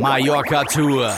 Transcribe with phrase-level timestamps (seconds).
[0.00, 1.12] Mallorca Tour.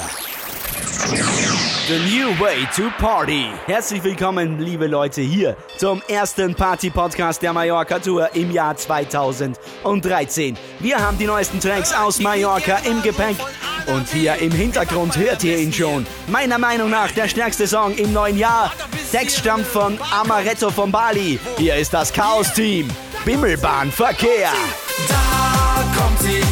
[1.87, 3.47] The New Way to Party.
[3.67, 10.59] Herzlich willkommen, liebe Leute, hier zum ersten Party-Podcast der Mallorca Tour im Jahr 2013.
[10.81, 13.37] Wir haben die neuesten Tracks aus Mallorca im Gepäck
[13.87, 16.05] und hier im Hintergrund hört ihr ihn schon.
[16.27, 18.73] Meiner Meinung nach der stärkste Song im neuen Jahr.
[19.13, 21.39] Text stammt von Amaretto von Bali.
[21.59, 22.91] Hier ist das Chaos-Team.
[23.25, 24.51] Bimmelbahnverkehr.
[25.09, 26.43] Da kommt sie,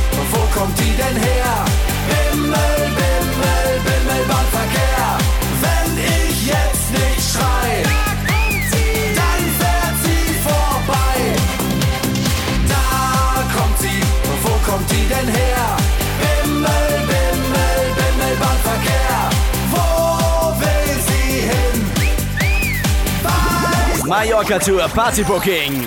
[0.54, 1.64] kommt die denn her?
[2.08, 5.18] Bimmel, Bimmel, Bimmelbahnverkehr.
[5.64, 7.82] Wenn ich jetzt nicht schrei,
[9.14, 11.16] dann fährt sie vorbei.
[12.68, 14.00] Da kommt sie,
[14.42, 15.76] wo kommt die denn her?
[16.20, 19.30] Bimmel, Bimmel, Bimmelbahnverkehr.
[19.70, 21.92] Wo will sie hin?
[23.22, 25.84] Weiß Mallorca Tour Party Booking.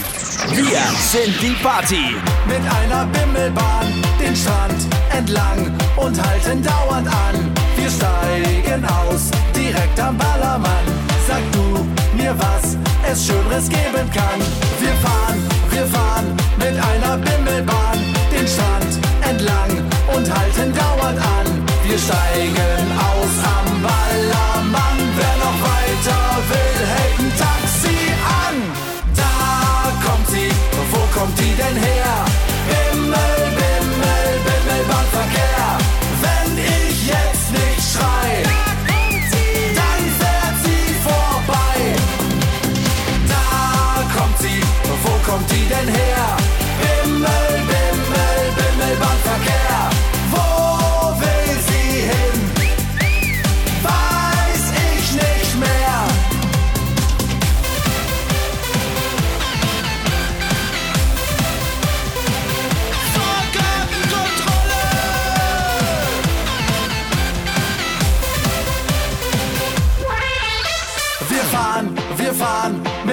[0.52, 2.16] Wir sind die Party.
[2.48, 4.05] mit einer Bimmelbahn
[4.36, 4.82] den Strand
[5.18, 7.36] entlang und halten dauernd an.
[7.78, 10.86] Wir steigen aus, direkt am Ballermann.
[11.27, 11.86] Sag du
[12.18, 12.77] mir, was
[13.10, 14.40] es Schöneres geben kann.
[14.80, 16.26] Wir fahren, wir fahren
[16.58, 18.00] mit einer Bimmelbahn
[18.32, 19.72] den Strand entlang
[20.14, 21.48] und halten dauernd an.
[21.88, 22.55] Wir steigen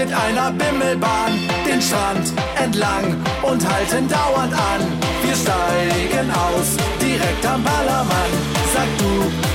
[0.04, 1.32] mit einer Bimmelbahn
[1.64, 3.04] den Strand entlang
[3.42, 4.80] und halten dauernd an.
[5.22, 8.32] Wir steigen aus, direkt am Ballermann.
[8.74, 9.12] Sag du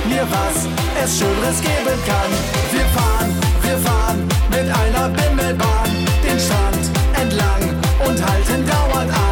[0.08, 0.66] mir, was
[1.04, 2.30] es Schöneres geben kann.
[2.72, 3.30] Wir fahren,
[3.62, 5.90] wir fahren mit einer Bimmelbahn
[6.24, 6.84] den Strand
[7.20, 7.62] entlang
[8.06, 9.27] und halten dauernd an.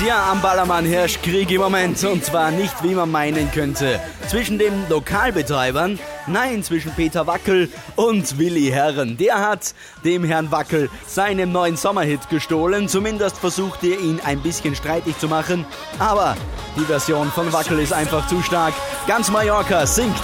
[0.00, 4.00] Tja, am Ballermann herrscht Krieg im Moment und zwar nicht, wie man meinen könnte.
[4.28, 9.18] Zwischen den Lokalbetreibern, nein, zwischen Peter Wackel und Willi Herren.
[9.18, 12.88] Der hat dem Herrn Wackel seinen neuen Sommerhit gestohlen.
[12.88, 15.66] Zumindest versucht er ihn ein bisschen streitig zu machen.
[15.98, 16.34] Aber
[16.78, 18.72] die Version von Wackel ist einfach zu stark.
[19.06, 20.16] Ganz Mallorca singt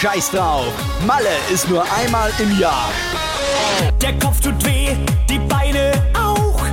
[0.00, 0.72] Scheiß drauf.
[1.06, 2.88] Malle ist nur einmal im Jahr.
[4.00, 4.96] Der Kopf tut weh,
[5.28, 6.67] die Beine auch.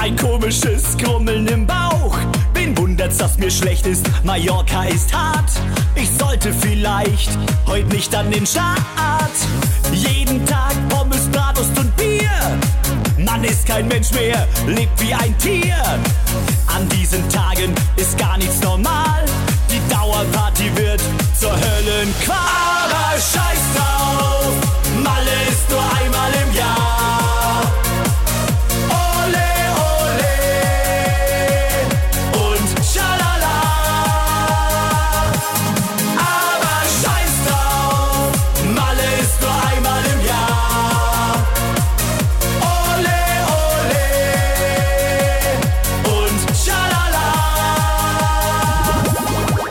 [0.00, 2.16] Ein komisches Grummeln im Bauch.
[2.54, 4.06] Wen wundert's, dass mir schlecht ist?
[4.24, 5.50] Mallorca ist hart.
[5.94, 7.28] Ich sollte vielleicht
[7.66, 8.80] heute nicht an den Start.
[9.92, 12.30] Jeden Tag Pommes, Bratwurst und Bier.
[13.18, 15.76] Man ist kein Mensch mehr, lebt wie ein Tier.
[16.74, 19.26] An diesen Tagen ist gar nichts normal.
[19.68, 21.02] Die Dauerparty wird
[21.38, 22.36] zur Höllenqual.
[22.84, 24.52] Aber scheiß drauf,
[25.04, 27.19] Malle ist nur einmal im Jahr.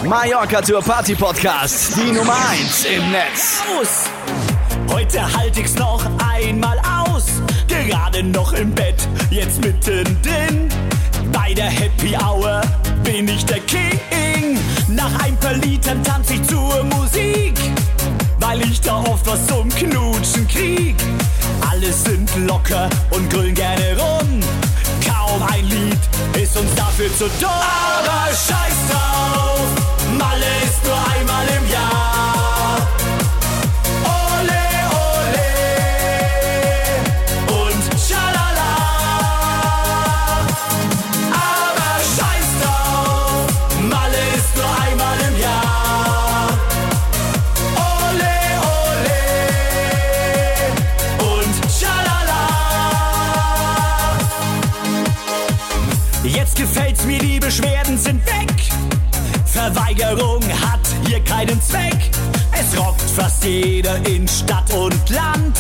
[0.10, 3.62] Mallorca Tour Party Podcast, die Nummer 1 im Netz.
[3.80, 4.06] aus.
[4.92, 6.04] Heute halt ich's noch
[6.34, 7.26] einmal aus.
[7.68, 10.68] Gerade noch im Bett, jetzt mittendrin.
[11.32, 12.62] Bei der Happy Hour
[13.04, 14.58] bin ich der King.
[14.88, 17.54] Nach ein paar Litern tanz ich zur Musik.
[18.40, 20.96] Weil ich da oft was zum Knutschen krieg.
[21.70, 24.40] Alle sind locker und grün gerne rum.
[25.06, 26.00] Kaum ein Lied
[26.42, 27.50] ist uns dafür zu dumm.
[27.52, 29.68] Aber scheiß drauf,
[30.20, 32.78] Malle ist nur einmal im Jahr.
[34.04, 34.64] Ole,
[35.08, 35.50] ole
[37.64, 38.74] und schalala.
[41.32, 43.48] Aber scheiß drauf,
[43.90, 46.48] Malle ist nur einmal im Jahr.
[48.02, 48.36] Ole,
[48.76, 49.20] ole
[51.34, 52.44] und schalala.
[56.24, 58.39] Jetzt gefällt's mir, die Beschwerden sind weg.
[59.60, 62.12] Verweigerung hat hier keinen Zweck.
[62.54, 65.60] Es rockt fast jeder in Stadt und Land.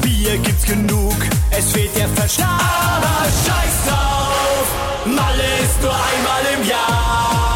[0.00, 1.16] Bier gibt's genug,
[1.50, 2.48] es fehlt der Verstand.
[2.48, 4.66] Aber scheiß drauf,
[5.06, 7.51] Malle ist nur einmal im Jahr.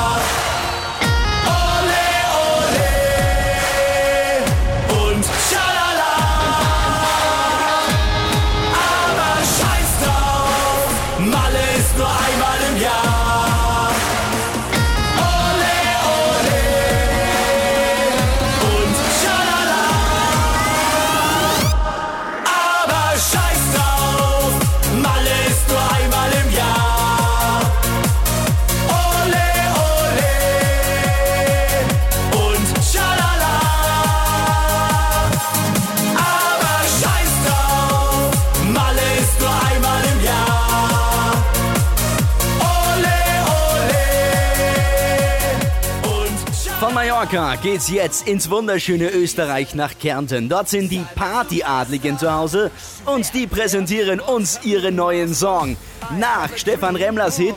[47.26, 50.48] Mallorca geht's jetzt ins wunderschöne Österreich nach Kärnten.
[50.48, 52.70] Dort sind die Partyadligen zu Hause
[53.04, 55.76] und die präsentieren uns ihren neuen Song.
[56.20, 57.56] Nach Stefan Remmlers Hit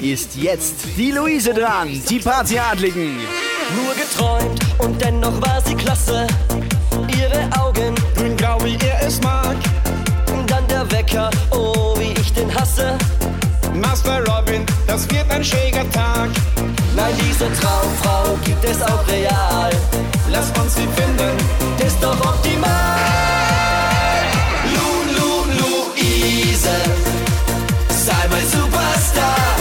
[0.00, 3.18] ist jetzt die Luise dran, die Partyadligen.
[3.76, 6.26] Nur geträumt und dennoch war sie klasse.
[7.16, 9.56] Ihre Augen, grün-grau, wie er es mag.
[10.46, 12.98] dann der Wecker, oh wie ich den hasse.
[13.74, 16.30] Master Robin, das wird ein schräger Tag.
[16.96, 19.70] Nein, diese Traumfrau gibt es auch real.
[20.30, 21.36] Lass uns sie finden.
[21.84, 22.70] Ist doch optimal.
[24.74, 26.76] Lu, Lu, Luise,
[27.88, 29.56] sei mein Superstar.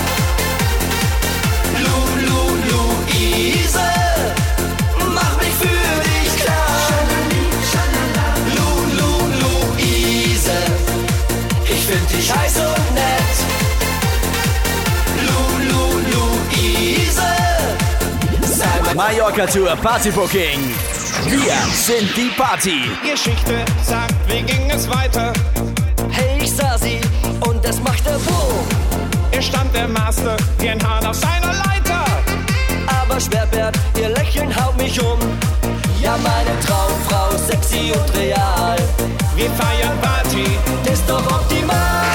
[1.84, 1.98] Lu,
[2.28, 3.90] Lu, Luise,
[5.14, 6.78] mach mich für dich klar.
[8.56, 8.70] Lu,
[9.00, 10.60] Lu, Luise,
[11.66, 12.43] ich find dich heiß
[18.96, 20.60] Mallorca Tour Party Booking.
[21.26, 22.92] Wir sind die Party.
[23.02, 25.34] Geschichte sagt, wie ging es weiter?
[26.12, 27.02] Hey, ich sah sie
[27.48, 28.68] und es machte Boom.
[29.32, 32.06] Er stand der Master wie ein Hahn auf seiner Leiter.
[33.02, 35.18] Aber Schwertbert, ihr Lächeln haut mich um.
[36.00, 38.78] Ja, meine Traumfrau, sexy und real.
[39.36, 40.46] Wir feiern Party.
[40.92, 42.13] Ist doch optimal.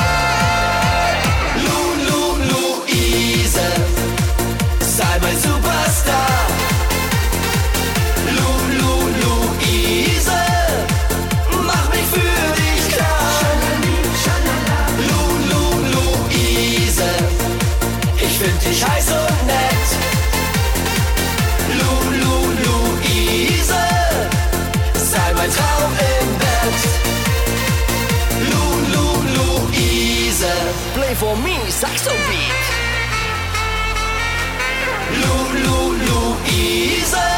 [31.18, 32.64] For me, Saxo Beat.
[35.20, 35.34] Lu,
[35.64, 37.28] Lu, Luise.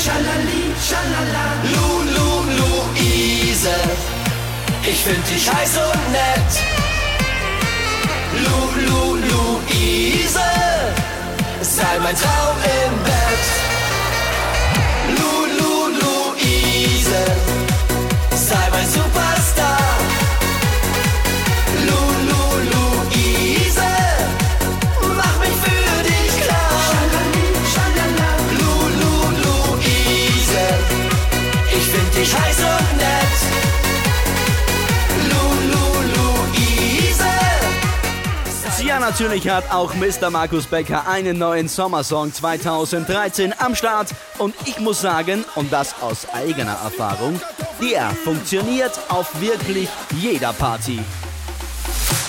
[0.00, 1.46] Schalali, schalala.
[1.72, 2.28] Lu, Lu,
[2.58, 3.78] Luise.
[4.90, 6.52] Ich find dich heiß und nett.
[8.44, 10.50] Lu, Lu, Luise.
[11.60, 13.67] Sei mein Traum im Bett.
[39.08, 40.28] Natürlich hat auch Mr.
[40.30, 44.08] Markus Becker einen neuen Sommersong 2013 am Start.
[44.36, 47.40] Und ich muss sagen, und das aus eigener Erfahrung,
[47.80, 51.00] der funktioniert auf wirklich jeder Party.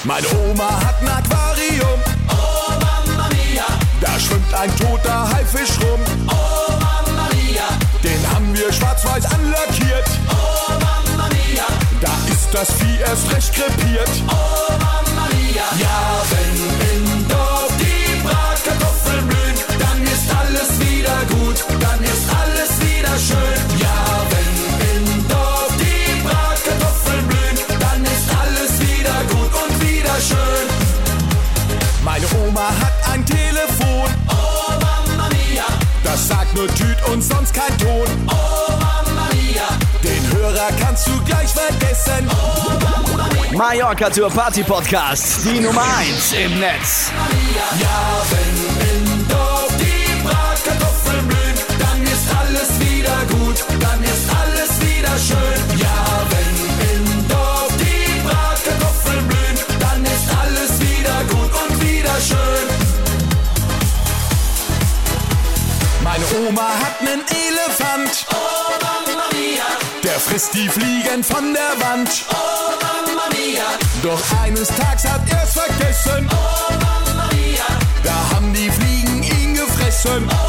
[0.06, 2.00] Meine Oma hat ein Aquarium.
[2.30, 3.66] Oh Mamma Mia,
[4.00, 6.00] Da schwimmt ein toter Haifisch rum.
[6.28, 7.68] oh Mamma Mia,
[8.04, 10.08] Den haben wir schwarz-weiß anlackiert.
[10.30, 11.66] oh Mamma Mia,
[12.00, 14.10] Da ist das Vieh erst recht krepiert.
[14.30, 15.19] oh Mamma.
[15.56, 16.56] Ja, wenn
[16.96, 23.80] im Dorf die Bratkartoffeln blühen, dann ist alles wieder gut, dann ist alles wieder schön.
[23.80, 24.54] Ja, wenn
[24.96, 30.68] im Dorf die Bratkartoffeln blühen, dann ist alles wieder gut und wieder schön.
[32.04, 35.66] Meine Oma hat ein Telefon, Oh Mamma Mia,
[36.04, 38.08] das sagt nur Tüt und sonst kein Ton.
[38.28, 39.68] oh Mamma Mia,
[40.04, 42.30] Den Hörer kannst du gleich vergessen.
[43.60, 47.12] Mallorca Tour Party Podcast, die Nummer 1 im Netz.
[47.78, 48.56] Ja, wenn
[48.88, 55.78] in Dorf die Bratkartoffeln blühen, dann ist alles wieder gut, dann ist alles wieder schön.
[55.78, 56.56] Ja, wenn
[56.96, 62.66] in Dorf die Bratkartoffeln blühen, dann ist alles wieder gut und wieder schön.
[66.02, 68.26] Meine Oma hat nen Elefant.
[68.32, 69.66] Oh, Mama Maria.
[70.02, 72.24] Der frisst die Fliegen von der Wand.
[72.32, 72.79] Oh,
[73.16, 73.64] Mamma Mia,
[74.04, 76.28] Doch eines Tages hat er's vergessen.
[76.32, 77.66] oh Mamma Mia,
[78.04, 80.28] Da haben die Fliegen ihn gefressen.
[80.30, 80.49] oh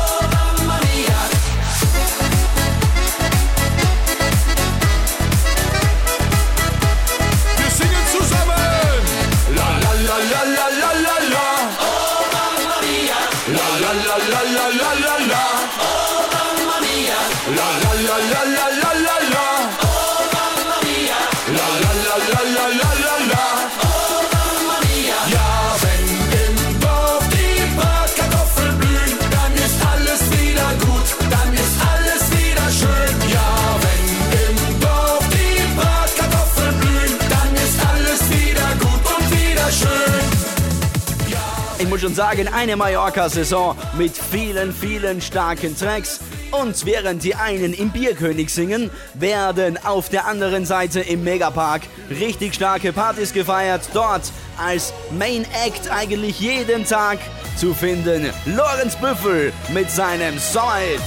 [42.01, 46.21] schon sagen, eine Mallorca-Saison mit vielen, vielen starken Tracks.
[46.51, 52.55] Und während die einen im Bierkönig singen, werden auf der anderen Seite im Megapark richtig
[52.55, 53.83] starke Partys gefeiert.
[53.93, 54.23] Dort
[54.59, 57.19] als Main Act eigentlich jeden Tag
[57.57, 58.31] zu finden.
[58.47, 61.01] Lorenz Büffel mit seinem Sommerhit.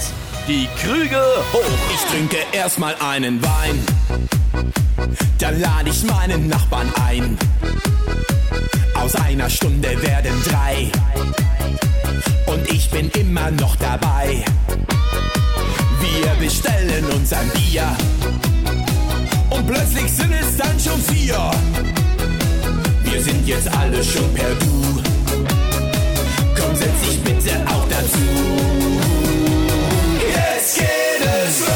[0.47, 1.23] Die Krüge
[1.53, 1.93] hoch.
[1.93, 3.85] Ich trinke erstmal einen Wein,
[5.39, 7.37] dann lade ich meinen Nachbarn ein.
[9.03, 10.89] Aus einer Stunde werden drei
[12.45, 14.45] und ich bin immer noch dabei.
[15.99, 17.83] Wir bestellen uns ein Bier
[19.49, 21.51] und plötzlich sind es dann schon vier.
[23.03, 25.01] Wir sind jetzt alle schon per Du.
[26.55, 28.19] Komm, setz dich bitte auch dazu.
[30.33, 30.87] Jetzt geht
[31.19, 31.72] es los,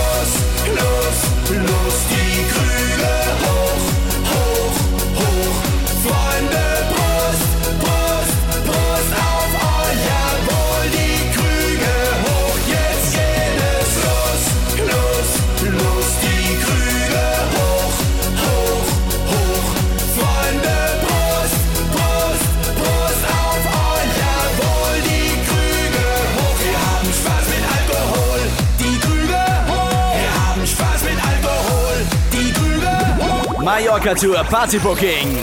[33.98, 33.98] hoch.
[33.98, 35.38] Mallorca Tour Party Booking.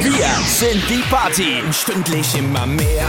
[0.00, 1.62] Wir sind die Party.
[1.72, 3.06] Stündlich immer mehr,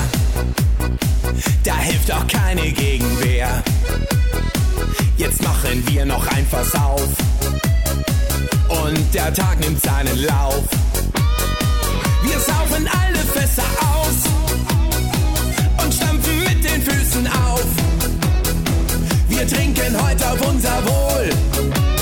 [1.63, 3.63] da hilft auch keine Gegenwehr.
[5.17, 7.07] Jetzt machen wir noch ein Fass auf
[8.69, 10.63] und der Tag nimmt seinen Lauf.
[12.23, 14.23] Wir saufen alle Fässer aus
[15.83, 17.65] und stampfen mit den Füßen auf.
[19.29, 21.92] Wir trinken heute auf unser Wohl.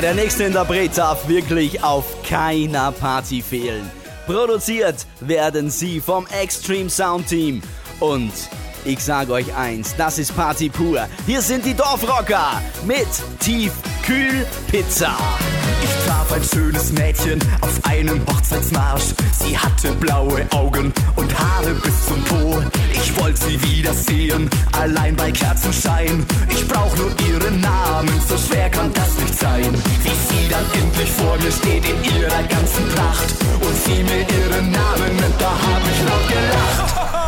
[0.00, 3.90] Der nächste Interpret darf wirklich auf keiner Party fehlen.
[4.26, 7.60] Produziert werden sie vom Extreme Sound Team.
[7.98, 8.32] Und
[8.84, 11.06] ich sage euch eins, das ist Party pur.
[11.26, 13.08] Hier sind die Dorfrocker mit
[13.40, 15.16] Tiefkühl Pizza.
[15.82, 19.14] Ich traf ein schönes Mädchen auf einem Hochzeitsmarsch.
[19.38, 22.62] Sie hatte blaue Augen und Haare bis zum Po.
[23.02, 26.24] Ich wollte sie wiedersehen, allein bei Kerzenschein.
[26.50, 29.72] Ich brauch nur ihren Namen, so schwer kann das nicht sein.
[30.02, 34.70] Wie sie dann endlich vor mir steht in ihrer ganzen Pracht und sie mir ihren
[34.70, 37.10] Namen nennt, da hab ich laut gelacht.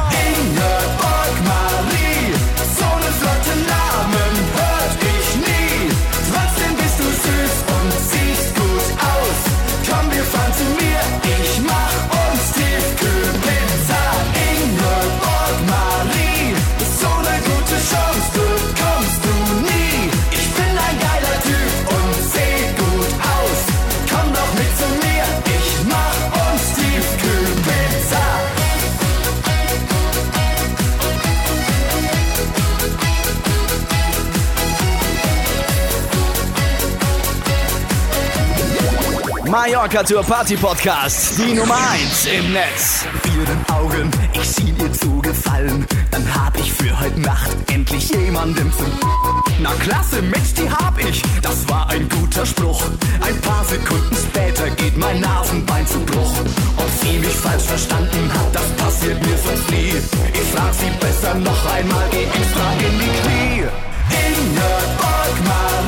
[39.53, 43.05] Mallorca Tour Party Podcast, die Nummer 1 im Netz.
[43.37, 45.87] Ihren Augen, ich schien ihr zu gefallen.
[46.11, 48.91] Dann hab ich für heute Nacht endlich jemanden zum.
[49.61, 51.23] Na klasse, Mensch, die hab ich.
[51.43, 52.83] Das war ein guter Spruch.
[53.21, 56.33] Ein paar Sekunden später geht mein Nasenbein zu Bruch.
[56.79, 59.93] Ob sie mich falsch verstanden hat, das passiert mir sonst nie.
[60.33, 63.69] Ich frag sie besser noch einmal, geh extra in die Knie.
[64.09, 65.82] Ingeborg Marie,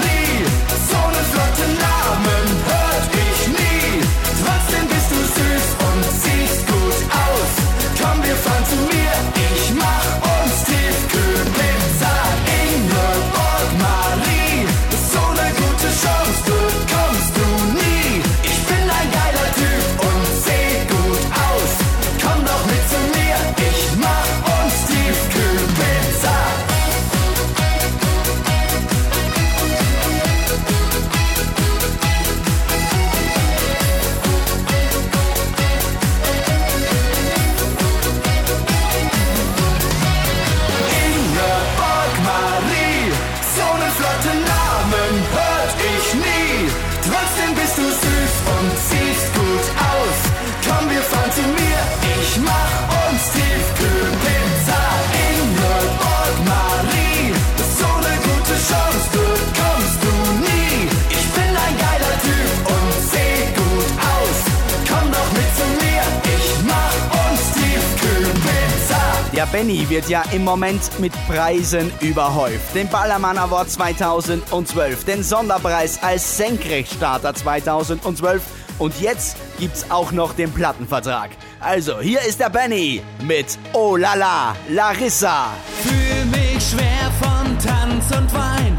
[69.95, 72.75] wird ja im Moment mit Preisen überhäuft.
[72.75, 78.43] Den Ballermann Award 2012, den Sonderpreis als Senkrechtstarter 2012
[78.81, 81.31] und jetzt gibt's auch noch den Plattenvertrag.
[81.61, 85.51] Also, hier ist der Benny mit Oh la la, Larissa.
[85.85, 88.74] Fühl mich schwer von Tanz und Wein.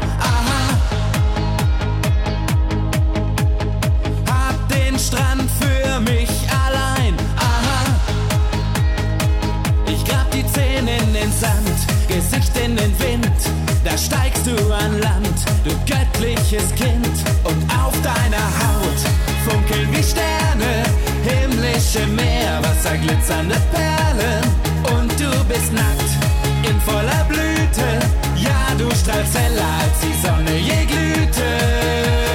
[11.26, 13.36] Den Sand, Gesicht in den Wind.
[13.84, 17.16] Da steigst du an Land, du göttliches Kind.
[17.44, 19.00] Und auf deiner Haut
[19.48, 20.84] funkeln wie Sterne,
[21.24, 24.44] himmlische Meerwasser, glitzernde Perlen.
[24.96, 26.10] Und du bist nackt
[26.68, 27.88] in voller Blüte.
[28.36, 32.25] Ja, du strahlst heller als die Sonne je glühte.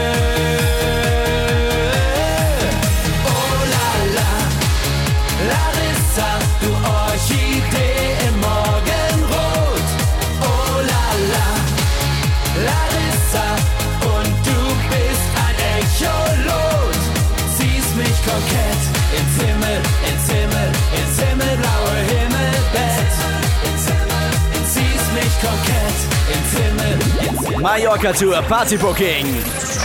[27.61, 29.25] Mallorca Tour Party Booking.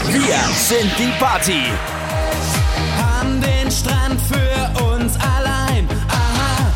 [0.09, 1.61] Wir sind die Party.
[3.21, 5.87] an den Strand für uns allein.
[6.09, 6.71] Aha.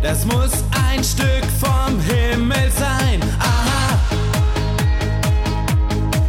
[0.00, 3.20] Das muss ein Stück vom Himmel sein.
[3.38, 3.98] Aha.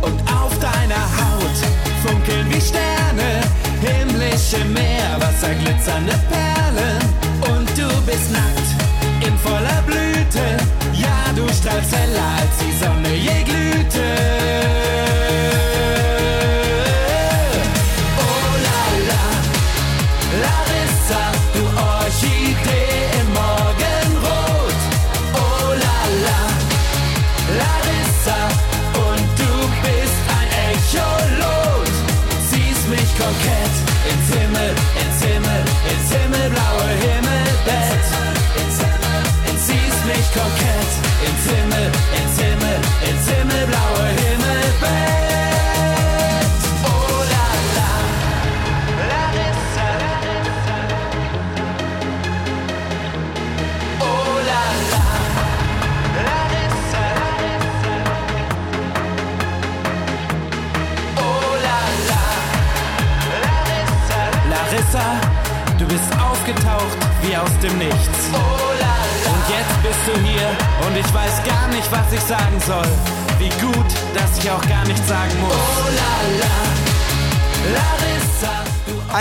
[0.01, 1.57] Und auf deiner Haut
[2.05, 3.41] funkeln wie Sterne,
[3.79, 6.99] himmlische Meerwasser, glitzernde Perlen.
[7.55, 8.52] Und du bist nackt
[11.93, 14.42] heller als die Sonne je glühte.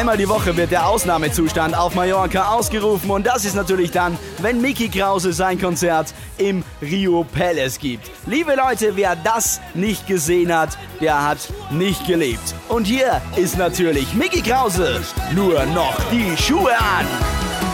[0.02, 4.60] Einmal die Woche wird der Ausnahmezustand auf Mallorca ausgerufen und das ist natürlich dann, wenn
[4.60, 8.10] Mickey Krause sein Konzert im Rio Palace gibt.
[8.26, 11.38] Liebe Leute, wer das nicht gesehen hat, der hat
[11.70, 12.52] nicht gelebt.
[12.68, 15.02] Und hier ist natürlich Mickey Krause.
[15.36, 17.06] Nur noch die Schuhe an.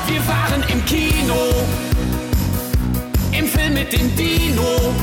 [0.07, 1.35] Wir waren im Kino,
[3.33, 4.95] im Film mit dem Dino.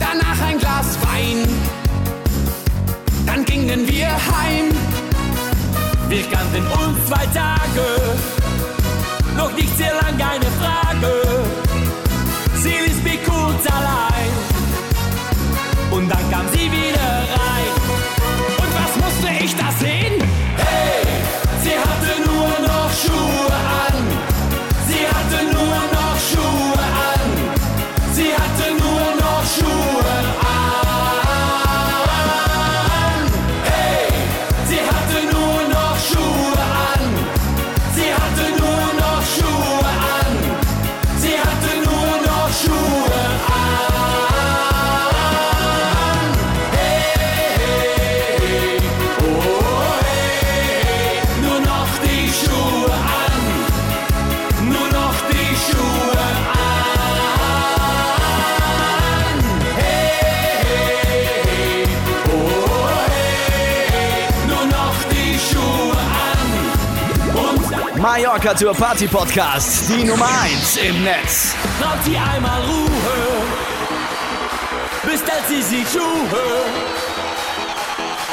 [0.00, 1.46] Danach ein Glas Wein.
[7.06, 8.16] Zwei Tage,
[9.36, 11.22] noch nicht sehr lang, keine Frage.
[12.54, 14.30] Sie ließ mich kurz allein
[15.90, 17.77] und dann kam sie wieder rein.
[68.18, 71.54] Mallorca Tour Party Podcast, die Nummer 1 im Netz.
[71.80, 72.88] braucht sie einmal Ruhe,
[75.04, 76.64] bestellt sie sich Schuhe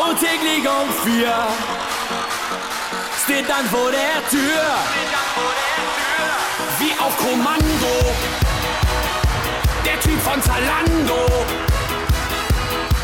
[0.04, 1.32] und täglich um vier
[3.24, 4.64] steht dann vor der Tür,
[6.80, 8.16] wie auf Kommando,
[9.86, 11.28] der Typ von Zalando,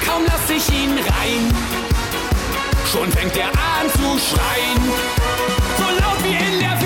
[0.04, 1.56] kaum lass ich ihn rein,
[2.92, 5.61] schon fängt er an zu schreien,
[6.00, 6.81] laut wie in der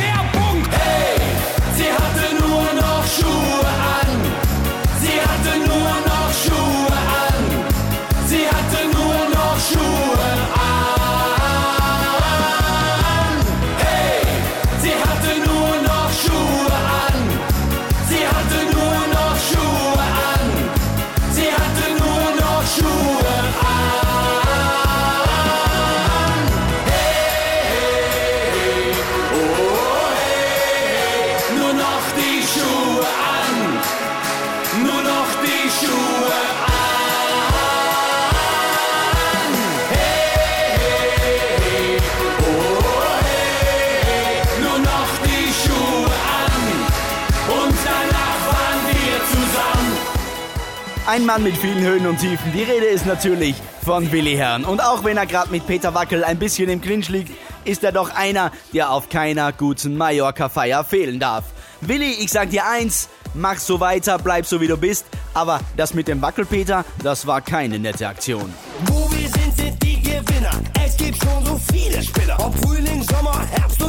[51.16, 52.52] Ein Mann mit vielen Höhen und Tiefen.
[52.52, 54.66] Die Rede ist natürlich von Willi Herrn.
[54.66, 57.32] Und auch wenn er gerade mit Peter Wackel ein bisschen im Clinch liegt,
[57.64, 61.46] ist er doch einer, der auf keiner guten Mallorca-Feier fehlen darf.
[61.80, 65.06] Willi, ich sag dir eins, mach so weiter, bleib so wie du bist.
[65.34, 68.54] Aber das mit dem Wackelpeter, das war keine nette Aktion.
[68.88, 70.60] Wo wir sind, sind die Gewinner.
[70.86, 72.36] Es gibt schon so viele Spieler.
[72.42, 73.82] Ob Frühling, Sommer, Herbst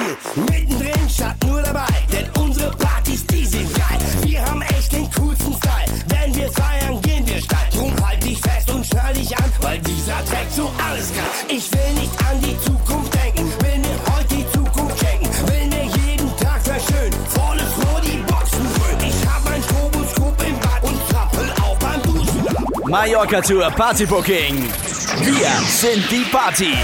[0.00, 0.44] Ziel.
[0.50, 1.86] Mittendrin statt nur dabei.
[2.12, 3.98] Denn unsere Partys, die sind geil.
[4.22, 5.92] Wir haben echt den coolsten Style.
[6.08, 7.68] Wenn wir feiern, gehen wir steil.
[7.72, 11.26] Drum halt dich fest und schnall dich an, weil dieser Track so alles kann.
[11.48, 13.52] Ich will nicht an die Zukunft denken.
[13.60, 15.28] Will mir heute die Zukunft schenken.
[15.48, 17.14] Will mir jeden Tag verschönen.
[17.28, 19.04] Volles Rohr die Boxen dröhnen.
[19.10, 22.90] Ich hab mein Stroboskop im Bad und zappel auch beim Duschen.
[22.90, 24.64] Mallorca Tour Party Booking.
[25.24, 26.74] Wir sind die Party.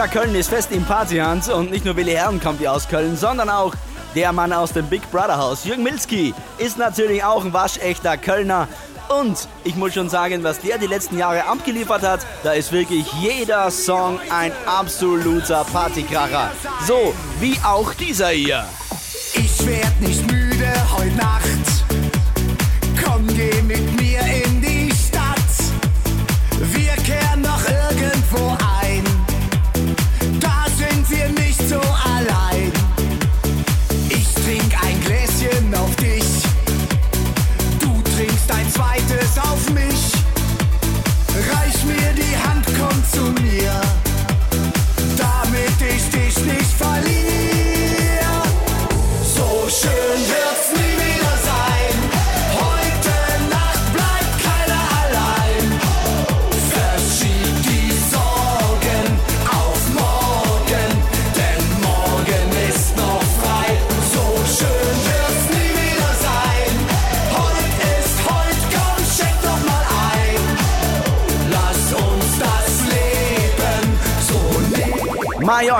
[0.00, 3.18] Ja, Köln ist fest im Partyhans und nicht nur Willi Herren kommt hier aus Köln,
[3.18, 3.74] sondern auch
[4.14, 8.66] der Mann aus dem Big Brother Haus, Jürgen Milski, ist natürlich auch ein waschechter Kölner.
[9.10, 13.12] Und ich muss schon sagen, was der die letzten Jahre abgeliefert hat, da ist wirklich
[13.20, 16.50] jeder Song ein absoluter Partykracher.
[16.86, 18.64] So wie auch dieser hier.
[19.34, 21.59] Ich werd nicht müde heute Nacht.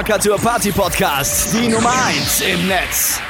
[0.01, 3.21] Talker zur Party Podcast, die Nummer 1 im Netz.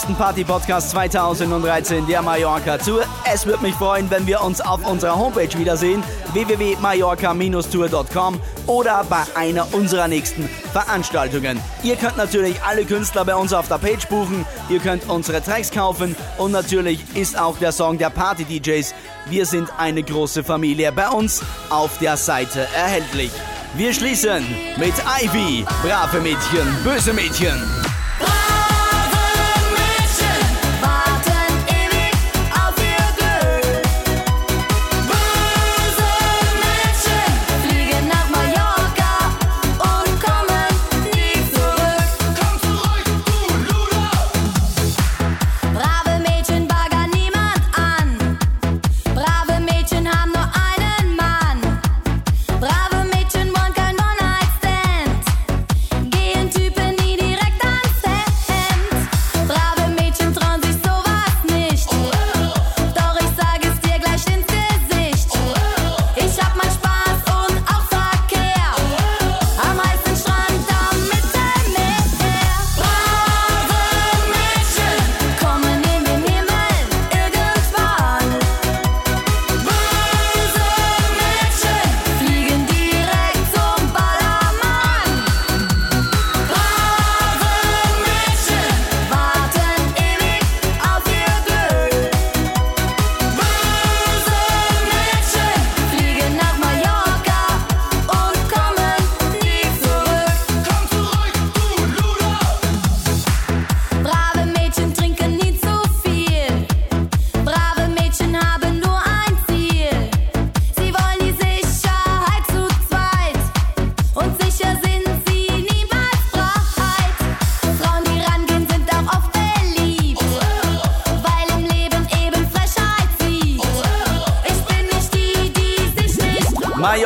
[0.00, 3.04] ersten Party-Podcast 2013 der Mallorca Tour.
[3.30, 9.66] Es würde mich freuen, wenn wir uns auf unserer Homepage wiedersehen, www.mallorca-tour.com oder bei einer
[9.74, 11.60] unserer nächsten Veranstaltungen.
[11.82, 15.70] Ihr könnt natürlich alle Künstler bei uns auf der Page buchen, ihr könnt unsere Tracks
[15.70, 18.94] kaufen und natürlich ist auch der Song der Party-DJs
[19.28, 23.32] Wir sind eine große Familie bei uns auf der Seite erhältlich.
[23.74, 24.46] Wir schließen
[24.78, 27.79] mit Ivy, brave Mädchen, böse Mädchen.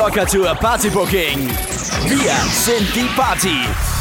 [0.05, 1.39] Mallorca to a party booking.
[2.11, 2.45] We are
[2.93, 3.94] die Party.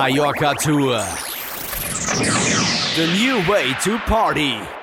[0.00, 1.04] Mallorca Tour.
[2.96, 4.79] The new way to party.